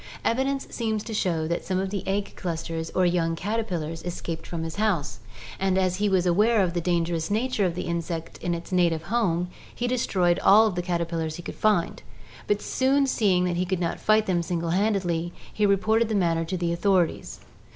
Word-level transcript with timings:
Evidence 0.25 0.65
seems 0.71 1.03
to 1.03 1.13
show 1.13 1.47
that 1.47 1.63
some 1.63 1.77
of 1.77 1.91
the 1.91 2.01
egg 2.07 2.33
clusters 2.35 2.89
or 2.95 3.05
young 3.05 3.35
caterpillars 3.35 4.01
escaped 4.01 4.47
from 4.47 4.63
his 4.63 4.77
house, 4.77 5.19
and 5.59 5.77
as 5.77 5.97
he 5.97 6.09
was 6.09 6.25
aware 6.25 6.63
of 6.63 6.73
the 6.73 6.81
dangerous 6.81 7.29
nature 7.29 7.67
of 7.67 7.75
the 7.75 7.83
insect 7.83 8.39
in 8.39 8.55
its 8.55 8.71
native 8.71 9.03
home, 9.13 9.47
he 9.75 9.85
destroyed 9.85 10.39
all 10.39 10.71
the 10.71 10.81
cater 10.81 11.05
pillars 11.05 11.35
he 11.35 11.43
could 11.43 11.53
find, 11.53 12.01
but 12.47 12.63
soon 12.63 13.05
seeing 13.05 13.43
that 13.43 13.57
he 13.57 13.63
could 13.63 13.79
not 13.79 13.99
fight 13.99 14.25
them 14.25 14.41
single 14.41 14.71
handed, 14.71 15.03
he 15.53 15.65
reported 15.67 16.09
the 16.09 16.15
matter 16.15 16.43
to 16.43 16.57
the 16.57 16.73
authorities. 16.73 17.39